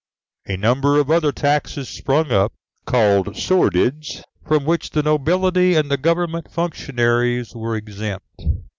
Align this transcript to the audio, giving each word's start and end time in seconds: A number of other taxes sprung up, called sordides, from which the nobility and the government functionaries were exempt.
A 0.47 0.57
number 0.57 0.99
of 0.99 1.11
other 1.11 1.31
taxes 1.31 1.87
sprung 1.87 2.31
up, 2.31 2.53
called 2.87 3.37
sordides, 3.37 4.23
from 4.47 4.65
which 4.65 4.89
the 4.89 5.03
nobility 5.03 5.75
and 5.75 5.91
the 5.91 5.97
government 5.97 6.51
functionaries 6.51 7.53
were 7.53 7.75
exempt. 7.75 8.41